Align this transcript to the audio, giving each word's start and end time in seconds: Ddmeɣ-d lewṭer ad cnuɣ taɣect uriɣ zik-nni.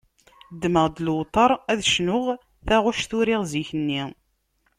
Ddmeɣ-d 0.53 0.97
lewṭer 1.07 1.49
ad 1.71 1.79
cnuɣ 1.91 2.25
taɣect 2.67 3.11
uriɣ 3.17 3.41
zik-nni. 3.51 4.03